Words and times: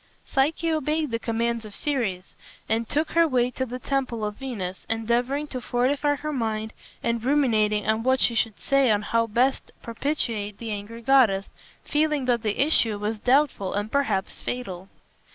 Psyche 0.25 0.71
obeyed 0.71 1.11
the 1.11 1.19
commands 1.19 1.63
of 1.63 1.75
Ceres 1.75 2.33
and 2.67 2.89
took 2.89 3.11
her 3.11 3.27
way 3.27 3.51
to 3.51 3.67
the 3.67 3.77
temple 3.77 4.25
of 4.25 4.33
Venus, 4.37 4.87
endeavoring 4.89 5.45
to 5.49 5.61
fortify 5.61 6.15
her 6.15 6.33
mind 6.33 6.73
and 7.03 7.23
ruminating 7.23 7.85
on 7.85 8.01
what 8.01 8.19
she 8.19 8.33
should 8.33 8.59
say 8.59 8.89
and 8.89 9.03
how 9.03 9.27
best 9.27 9.71
propitiate 9.83 10.57
the 10.57 10.71
angry 10.71 11.03
goddess, 11.03 11.51
feeling 11.83 12.25
that 12.25 12.41
the 12.41 12.59
issue 12.65 12.97
was 12.97 13.19
doubtful 13.19 13.75
and 13.75 13.91
perhaps 13.91 14.41
fatal. 14.41 14.89